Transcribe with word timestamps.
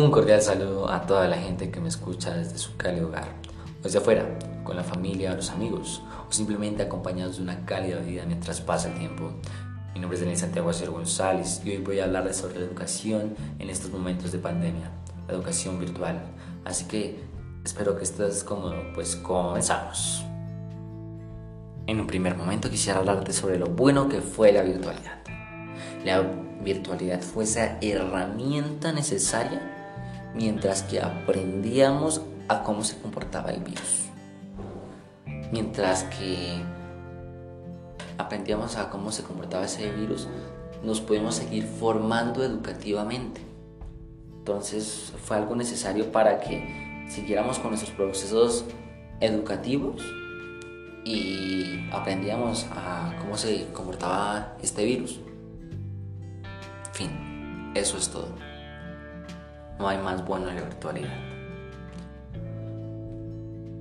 Un 0.00 0.10
cordial 0.10 0.40
saludo 0.40 0.90
a 0.90 1.02
toda 1.02 1.28
la 1.28 1.36
gente 1.36 1.70
que 1.70 1.78
me 1.78 1.90
escucha 1.90 2.32
desde 2.32 2.56
su 2.56 2.74
cálido 2.78 3.08
hogar, 3.08 3.34
o 3.80 3.82
desde 3.82 3.98
afuera, 3.98 4.38
con 4.64 4.74
la 4.74 4.82
familia 4.82 5.32
o 5.32 5.36
los 5.36 5.50
amigos, 5.50 6.02
o 6.26 6.32
simplemente 6.32 6.82
acompañados 6.82 7.36
de 7.36 7.42
una 7.42 7.66
cálida 7.66 7.98
vida 7.98 8.24
mientras 8.26 8.62
pasa 8.62 8.88
el 8.88 8.98
tiempo. 8.98 9.30
Mi 9.92 10.00
nombre 10.00 10.16
es 10.16 10.22
Daniel 10.22 10.38
Santiago 10.38 10.70
Acer 10.70 10.88
González 10.88 11.60
y 11.66 11.72
hoy 11.72 11.78
voy 11.84 12.00
a 12.00 12.04
hablarles 12.04 12.38
sobre 12.38 12.60
la 12.60 12.64
educación 12.64 13.34
en 13.58 13.68
estos 13.68 13.90
momentos 13.90 14.32
de 14.32 14.38
pandemia, 14.38 14.90
la 15.28 15.34
educación 15.34 15.78
virtual. 15.78 16.18
Así 16.64 16.86
que 16.86 17.20
espero 17.62 17.98
que 17.98 18.04
estés 18.04 18.42
cómodo, 18.42 18.76
pues 18.94 19.16
comenzamos. 19.16 20.24
En 21.86 22.00
un 22.00 22.06
primer 22.06 22.38
momento 22.38 22.70
quisiera 22.70 23.00
hablarte 23.00 23.34
sobre 23.34 23.58
lo 23.58 23.66
bueno 23.66 24.08
que 24.08 24.22
fue 24.22 24.50
la 24.50 24.62
virtualidad. 24.62 25.20
La 26.06 26.22
virtualidad 26.64 27.20
fue 27.20 27.44
esa 27.44 27.76
herramienta 27.82 28.92
necesaria 28.92 29.76
mientras 30.34 30.82
que 30.82 31.00
aprendíamos 31.00 32.22
a 32.48 32.62
cómo 32.62 32.84
se 32.84 32.98
comportaba 32.98 33.50
el 33.50 33.62
virus. 33.62 34.06
Mientras 35.52 36.04
que 36.04 36.62
aprendíamos 38.18 38.76
a 38.76 38.90
cómo 38.90 39.10
se 39.12 39.22
comportaba 39.22 39.64
ese 39.64 39.90
virus, 39.90 40.28
nos 40.82 41.00
pudimos 41.00 41.36
seguir 41.36 41.64
formando 41.64 42.44
educativamente. 42.44 43.40
Entonces 44.38 45.12
fue 45.24 45.36
algo 45.36 45.54
necesario 45.54 46.10
para 46.12 46.40
que 46.40 47.06
siguiéramos 47.08 47.58
con 47.58 47.70
nuestros 47.70 47.92
procesos 47.94 48.64
educativos 49.20 50.02
y 51.04 51.88
aprendíamos 51.92 52.66
a 52.72 53.14
cómo 53.20 53.36
se 53.36 53.66
comportaba 53.72 54.56
este 54.62 54.84
virus. 54.84 55.20
Fin, 56.92 57.72
eso 57.74 57.96
es 57.96 58.08
todo. 58.08 58.49
No 59.80 59.88
hay 59.88 59.96
más 59.96 60.22
bueno 60.26 60.50
en 60.50 60.56
la 60.56 60.62
virtualidad. 60.62 61.16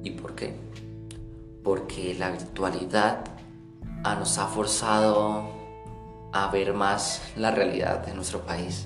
¿Y 0.01 0.11
por 0.11 0.33
qué? 0.33 0.55
Porque 1.61 2.15
la 2.17 2.31
virtualidad 2.31 3.25
nos 4.05 4.37
ha 4.37 4.47
forzado 4.47 5.51
a 6.31 6.49
ver 6.51 6.73
más 6.73 7.21
la 7.35 7.51
realidad 7.51 8.05
de 8.05 8.13
nuestro 8.13 8.45
país. 8.45 8.85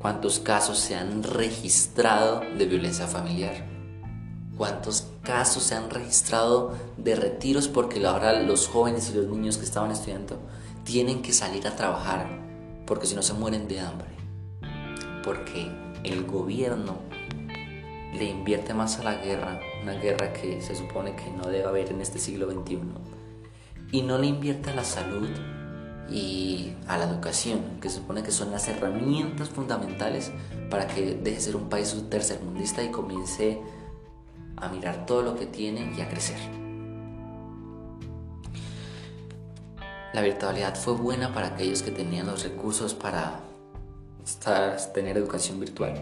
¿Cuántos 0.00 0.40
casos 0.40 0.80
se 0.80 0.96
han 0.96 1.22
registrado 1.22 2.40
de 2.58 2.66
violencia 2.66 3.06
familiar? 3.06 3.64
¿Cuántos 4.58 5.06
casos 5.22 5.62
se 5.62 5.76
han 5.76 5.90
registrado 5.90 6.72
de 6.96 7.14
retiros 7.14 7.68
porque 7.68 8.04
ahora 8.04 8.42
los 8.42 8.66
jóvenes 8.66 9.10
y 9.10 9.14
los 9.14 9.28
niños 9.28 9.58
que 9.58 9.64
estaban 9.64 9.92
estudiando 9.92 10.40
tienen 10.82 11.22
que 11.22 11.32
salir 11.32 11.68
a 11.68 11.76
trabajar 11.76 12.26
porque 12.84 13.06
si 13.06 13.14
no 13.14 13.22
se 13.22 13.34
mueren 13.34 13.68
de 13.68 13.78
hambre? 13.78 14.11
Porque 15.22 15.70
el 16.04 16.24
gobierno 16.24 16.98
le 18.14 18.24
invierte 18.24 18.74
más 18.74 18.98
a 18.98 19.04
la 19.04 19.14
guerra, 19.14 19.60
una 19.82 19.94
guerra 19.94 20.32
que 20.32 20.60
se 20.60 20.74
supone 20.74 21.16
que 21.16 21.30
no 21.30 21.44
debe 21.44 21.64
haber 21.64 21.90
en 21.90 22.00
este 22.00 22.18
siglo 22.18 22.50
XXI, 22.50 22.78
y 23.90 24.02
no 24.02 24.18
le 24.18 24.26
invierte 24.26 24.70
a 24.70 24.74
la 24.74 24.84
salud 24.84 25.28
y 26.10 26.72
a 26.88 26.98
la 26.98 27.04
educación, 27.04 27.60
que 27.80 27.88
se 27.88 27.96
supone 27.96 28.22
que 28.22 28.32
son 28.32 28.50
las 28.50 28.68
herramientas 28.68 29.48
fundamentales 29.48 30.30
para 30.70 30.86
que 30.86 31.14
deje 31.14 31.36
de 31.36 31.40
ser 31.40 31.56
un 31.56 31.68
país 31.68 31.94
tercermundista 32.10 32.82
y 32.82 32.90
comience 32.90 33.60
a 34.56 34.68
mirar 34.68 35.06
todo 35.06 35.22
lo 35.22 35.34
que 35.34 35.46
tiene 35.46 35.92
y 35.96 36.00
a 36.00 36.08
crecer. 36.08 36.38
La 40.12 40.20
virtualidad 40.20 40.74
fue 40.76 40.92
buena 40.92 41.32
para 41.32 41.48
aquellos 41.48 41.82
que 41.82 41.90
tenían 41.90 42.26
los 42.26 42.42
recursos 42.42 42.92
para 42.92 43.40
tener 44.92 45.16
educación 45.16 45.60
virtual. 45.60 45.94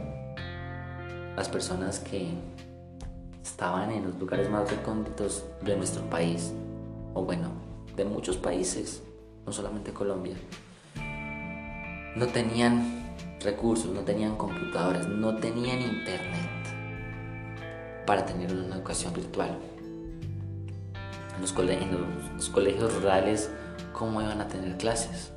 Las 1.37 1.49
personas 1.49 1.99
que 1.99 2.29
estaban 3.43 3.91
en 3.91 4.05
los 4.05 4.19
lugares 4.19 4.51
más 4.51 4.71
recónditos 4.71 5.45
de 5.63 5.77
nuestro 5.77 6.03
país, 6.11 6.53
o 7.15 7.25
bueno, 7.25 7.51
de 7.97 8.05
muchos 8.05 8.37
países, 8.37 9.03
no 9.47 9.53
solamente 9.53 9.93
Colombia, 9.93 10.37
no 12.17 12.27
tenían 12.27 13.15
recursos, 13.41 13.91
no 13.93 14.01
tenían 14.01 14.37
computadoras, 14.37 15.09
no 15.09 15.37
tenían 15.37 15.81
internet 15.81 16.51
para 18.07 18.27
tener 18.27 18.53
una 18.53 18.77
educación 18.77 19.15
virtual. 19.15 19.57
En 21.37 21.43
los, 21.43 21.51
los 22.37 22.51
colegios 22.51 22.95
rurales, 22.95 23.51
¿cómo 23.95 24.21
iban 24.21 24.43
a 24.43 24.49
tener 24.49 24.77
clases? 24.77 25.33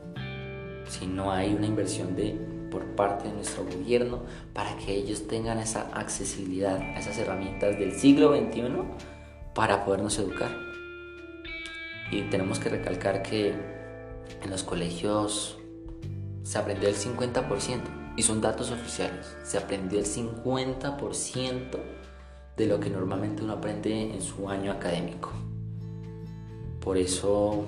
Si 0.89 1.07
no 1.07 1.31
hay 1.31 1.53
una 1.53 1.65
inversión 1.65 2.15
de 2.15 2.52
por 2.73 2.83
parte 2.95 3.29
de 3.29 3.35
nuestro 3.35 3.63
gobierno 3.65 4.23
para 4.51 4.75
que 4.77 4.95
ellos 4.95 5.27
tengan 5.27 5.59
esa 5.59 5.91
accesibilidad 5.93 6.77
a 6.77 6.99
esas 6.99 7.19
herramientas 7.19 7.77
del 7.77 7.93
siglo 7.93 8.35
XXI 8.35 8.63
para 9.53 9.85
podernos 9.85 10.17
educar. 10.17 10.49
Y 12.11 12.23
tenemos 12.23 12.57
que 12.57 12.69
recalcar 12.69 13.21
que 13.21 13.53
en 14.41 14.49
los 14.49 14.63
colegios 14.63 15.59
se 16.41 16.57
aprendió 16.57 16.89
el 16.89 16.95
50%, 16.95 17.81
y 18.15 18.23
son 18.23 18.41
datos 18.41 18.71
oficiales, 18.71 19.35
se 19.43 19.57
aprendió 19.57 19.99
el 19.99 20.05
50% 20.05 21.79
de 22.57 22.67
lo 22.67 22.79
que 22.79 22.89
normalmente 22.89 23.43
uno 23.43 23.53
aprende 23.53 24.13
en 24.13 24.21
su 24.21 24.49
año 24.49 24.71
académico. 24.71 25.31
Por 26.79 26.97
eso 26.97 27.65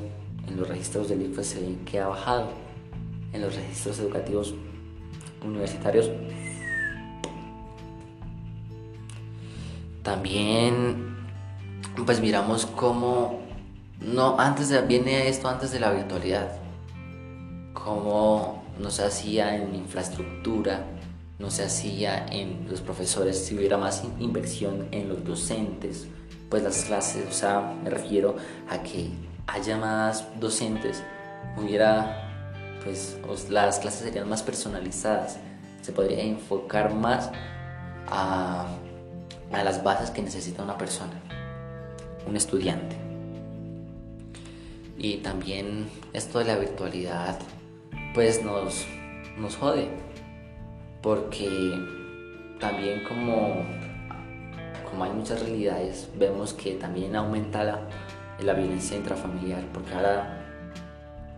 en 0.48 0.58
los 0.58 0.68
registros 0.68 1.10
del 1.10 1.24
IFE 1.24 1.44
se 1.44 1.78
que 1.86 2.00
ha 2.00 2.08
bajado. 2.08 2.50
En 3.34 3.42
los 3.42 3.56
registros 3.56 4.00
educativos 4.00 4.54
universitarios. 5.46 6.10
También, 10.04 11.18
pues 12.06 12.22
miramos 12.22 12.66
cómo, 12.66 13.42
no, 14.00 14.40
antes 14.40 14.70
de, 14.70 14.82
viene 14.82 15.30
esto 15.30 15.50
antes 15.50 15.72
de 15.72 15.80
la 15.80 15.92
virtualidad, 15.92 16.60
cómo 17.74 18.64
no 18.80 18.92
se 18.92 19.04
hacía 19.04 19.56
en 19.56 19.74
infraestructura, 19.74 20.86
no 21.40 21.50
se 21.50 21.64
hacía 21.64 22.26
en 22.28 22.68
los 22.70 22.82
profesores, 22.82 23.46
si 23.46 23.58
hubiera 23.58 23.78
más 23.78 24.04
inversión 24.20 24.88
en 24.92 25.10
los 25.10 25.26
docentes, 25.26 26.08
pues 26.50 26.64
las 26.64 26.84
clases, 26.86 27.28
o 27.28 27.34
sea, 27.34 27.76
me 27.84 27.90
refiero 27.90 28.36
a 28.70 28.84
que 28.84 29.10
haya 29.48 29.78
más 29.78 30.26
docentes, 30.40 31.04
hubiera 31.58 32.25
pues 32.86 33.50
las 33.50 33.80
clases 33.80 34.02
serían 34.02 34.30
más 34.30 34.44
personalizadas, 34.44 35.40
se 35.82 35.92
podría 35.92 36.22
enfocar 36.22 36.94
más 36.94 37.32
a, 38.08 38.68
a 39.52 39.64
las 39.64 39.84
bases 39.84 40.12
que 40.12 40.22
necesita 40.22 40.64
una 40.64 40.78
persona, 40.78 41.14
un 42.28 42.36
estudiante. 42.36 42.96
Y 44.98 45.18
también 45.18 45.90
esto 46.14 46.40
de 46.40 46.46
la 46.46 46.58
virtualidad, 46.58 47.40
pues 48.14 48.44
nos, 48.44 48.86
nos 49.38 49.56
jode, 49.58 49.90
porque 51.02 51.50
también 52.60 53.04
como, 53.04 53.66
como 54.90 55.04
hay 55.04 55.12
muchas 55.12 55.42
realidades, 55.42 56.08
vemos 56.18 56.54
que 56.54 56.76
también 56.76 57.16
aumenta 57.16 57.64
la, 57.64 57.82
la 58.40 58.54
violencia 58.54 58.96
intrafamiliar, 58.96 59.64
porque 59.74 59.94
ahora 59.94 60.45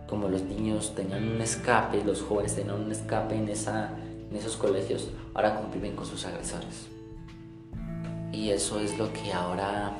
como 0.08 0.28
los 0.28 0.42
niños 0.42 0.94
tenían 0.94 1.28
un 1.28 1.40
escape, 1.40 2.02
los 2.04 2.22
jóvenes 2.22 2.54
tenían 2.54 2.80
un 2.80 2.90
escape 2.90 3.36
en, 3.36 3.48
esa, 3.48 3.90
en 4.30 4.36
esos 4.36 4.56
colegios, 4.56 5.10
ahora 5.34 5.60
conviven 5.60 5.94
con 5.94 6.06
sus 6.06 6.24
agresores. 6.24 6.88
Y 8.32 8.50
eso 8.50 8.80
es 8.80 8.98
lo 8.98 9.12
que 9.12 9.32
ahora 9.32 9.92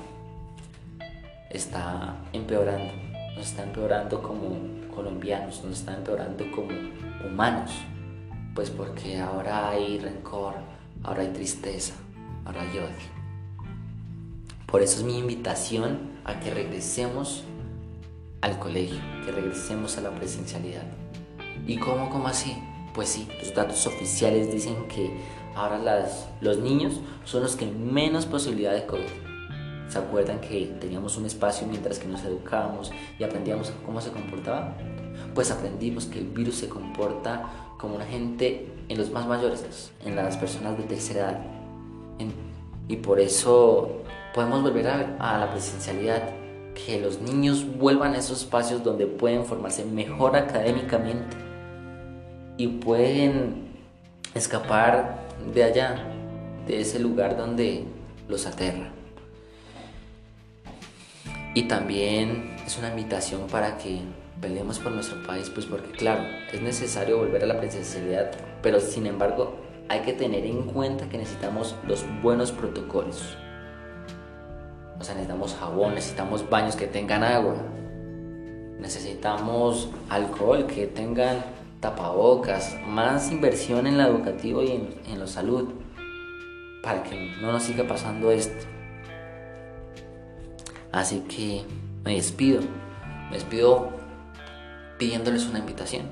está 1.50 2.16
empeorando. 2.32 2.92
Nos 3.36 3.46
está 3.46 3.62
empeorando 3.62 4.22
como 4.22 4.56
colombianos, 4.94 5.62
nos 5.64 5.78
está 5.78 5.94
empeorando 5.94 6.44
como 6.52 6.70
humanos. 7.26 7.70
Pues 8.54 8.70
porque 8.70 9.20
ahora 9.20 9.70
hay 9.70 9.98
rencor, 9.98 10.54
ahora 11.04 11.22
hay 11.22 11.28
tristeza, 11.28 11.94
ahora 12.44 12.62
hay 12.62 12.78
odio. 12.78 13.18
Por 14.66 14.82
eso 14.82 14.98
es 14.98 15.04
mi 15.04 15.18
invitación 15.18 16.18
a 16.24 16.40
que 16.40 16.52
regresemos 16.52 17.44
al 18.40 18.58
colegio, 18.58 18.98
que 19.24 19.32
regresemos 19.32 19.98
a 19.98 20.02
la 20.02 20.10
presencialidad. 20.10 20.84
¿Y 21.66 21.76
cómo, 21.78 22.08
cómo 22.10 22.28
así? 22.28 22.56
Pues 22.94 23.08
sí, 23.08 23.28
los 23.38 23.54
datos 23.54 23.86
oficiales 23.86 24.52
dicen 24.52 24.86
que 24.88 25.10
ahora 25.54 25.78
las, 25.78 26.28
los 26.40 26.58
niños 26.58 27.00
son 27.24 27.42
los 27.42 27.56
que 27.56 27.66
menos 27.66 28.26
posibilidad 28.26 28.72
de 28.72 28.86
COVID. 28.86 29.28
¿Se 29.88 29.98
acuerdan 29.98 30.40
que 30.40 30.76
teníamos 30.80 31.16
un 31.16 31.24
espacio 31.24 31.66
mientras 31.66 31.98
que 31.98 32.06
nos 32.06 32.22
educábamos 32.22 32.92
y 33.18 33.24
aprendíamos 33.24 33.72
cómo 33.84 34.00
se 34.00 34.10
comportaba? 34.10 34.76
Pues 35.34 35.50
aprendimos 35.50 36.06
que 36.06 36.18
el 36.18 36.26
virus 36.26 36.56
se 36.56 36.68
comporta 36.68 37.50
como 37.78 37.96
un 37.96 38.02
agente 38.02 38.72
en 38.88 38.98
los 38.98 39.10
más 39.10 39.26
mayores, 39.26 39.92
en 40.04 40.16
las 40.16 40.36
personas 40.36 40.76
de 40.76 40.84
tercera 40.84 41.30
edad. 41.30 41.40
y 42.88 42.96
por 42.96 43.20
eso 43.20 44.02
podemos 44.34 44.62
volver 44.62 44.88
a, 44.88 45.16
a 45.18 45.38
la 45.38 45.50
presencialidad 45.50 46.37
que 46.86 47.00
los 47.00 47.20
niños 47.20 47.66
vuelvan 47.78 48.14
a 48.14 48.18
esos 48.18 48.42
espacios 48.42 48.84
donde 48.84 49.06
pueden 49.06 49.44
formarse 49.44 49.84
mejor 49.84 50.36
académicamente 50.36 51.36
y 52.56 52.68
pueden 52.68 53.68
escapar 54.34 55.18
de 55.52 55.64
allá, 55.64 56.04
de 56.66 56.80
ese 56.80 56.98
lugar 56.98 57.36
donde 57.36 57.84
los 58.28 58.46
aterra. 58.46 58.90
Y 61.54 61.64
también 61.64 62.56
es 62.64 62.78
una 62.78 62.90
invitación 62.90 63.46
para 63.48 63.78
que 63.78 64.00
peleemos 64.40 64.78
por 64.78 64.92
nuestro 64.92 65.22
país, 65.24 65.50
pues 65.50 65.66
porque 65.66 65.90
claro, 65.90 66.22
es 66.52 66.60
necesario 66.60 67.18
volver 67.18 67.42
a 67.42 67.46
la 67.46 67.58
presencialidad, 67.58 68.30
pero 68.62 68.78
sin 68.80 69.06
embargo 69.06 69.56
hay 69.88 70.00
que 70.00 70.12
tener 70.12 70.44
en 70.44 70.62
cuenta 70.64 71.08
que 71.08 71.18
necesitamos 71.18 71.74
los 71.86 72.04
buenos 72.22 72.52
protocolos. 72.52 73.36
O 75.00 75.04
sea, 75.04 75.14
necesitamos 75.14 75.54
jabón, 75.54 75.94
necesitamos 75.94 76.48
baños 76.50 76.76
que 76.76 76.86
tengan 76.86 77.22
agua, 77.22 77.56
necesitamos 78.78 79.88
alcohol, 80.08 80.66
que 80.66 80.86
tengan 80.86 81.44
tapabocas, 81.80 82.76
más 82.86 83.30
inversión 83.30 83.86
en 83.86 83.98
la 83.98 84.08
educativa 84.08 84.64
y 84.64 84.72
en, 84.72 84.94
en 85.06 85.20
la 85.20 85.26
salud, 85.26 85.68
para 86.82 87.02
que 87.02 87.36
no 87.40 87.52
nos 87.52 87.62
siga 87.62 87.86
pasando 87.86 88.30
esto. 88.30 88.66
Así 90.90 91.20
que 91.20 91.64
me 92.04 92.14
despido, 92.14 92.62
me 93.30 93.36
despido 93.36 93.90
pidiéndoles 94.98 95.46
una 95.46 95.60
invitación, 95.60 96.06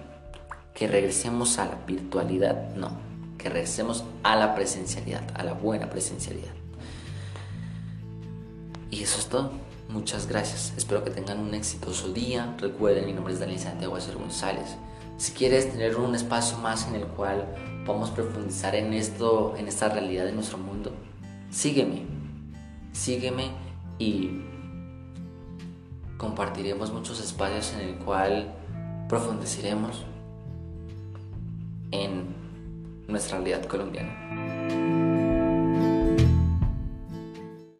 que 0.74 0.86
regresemos 0.86 1.58
a 1.58 1.64
la 1.64 1.78
virtualidad, 1.86 2.74
no, 2.76 2.90
que 3.38 3.48
regresemos 3.48 4.04
a 4.22 4.36
la 4.36 4.54
presencialidad, 4.54 5.24
a 5.34 5.42
la 5.42 5.54
buena 5.54 5.90
presencialidad. 5.90 6.52
Y 8.90 9.02
eso 9.02 9.18
es 9.18 9.26
todo. 9.26 9.52
Muchas 9.88 10.26
gracias. 10.26 10.72
Espero 10.76 11.04
que 11.04 11.10
tengan 11.10 11.38
un 11.38 11.54
exitoso 11.54 12.12
día. 12.12 12.56
Recuerden, 12.58 13.06
mi 13.06 13.12
nombre 13.12 13.34
es 13.34 13.40
Daniel 13.40 13.58
Santiago 13.58 13.96
Acer 13.96 14.16
González. 14.16 14.76
Si 15.16 15.32
quieres 15.32 15.70
tener 15.70 15.96
un 15.96 16.14
espacio 16.14 16.58
más 16.58 16.86
en 16.88 16.96
el 16.96 17.06
cual 17.06 17.46
podamos 17.86 18.10
profundizar 18.10 18.74
en 18.74 18.92
esto, 18.92 19.54
en 19.56 19.68
esta 19.68 19.88
realidad 19.88 20.24
de 20.24 20.32
nuestro 20.32 20.58
mundo, 20.58 20.92
sígueme. 21.50 22.04
Sígueme 22.92 23.50
y 23.98 24.42
compartiremos 26.16 26.92
muchos 26.92 27.20
espacios 27.20 27.72
en 27.74 27.88
el 27.88 27.94
cual 27.96 28.54
profundizaremos 29.08 30.04
en 31.90 32.34
nuestra 33.06 33.38
realidad 33.38 33.64
colombiana. 33.66 34.55